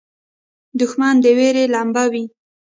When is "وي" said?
2.11-2.25